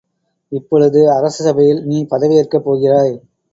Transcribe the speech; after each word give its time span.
இப்பொழுது, 0.51 1.11
அரச 1.11 1.43
சபையில் 1.43 1.81
நீ 1.85 2.05
பதவியேற்கப் 2.11 2.65
போகிறாய். 2.65 3.15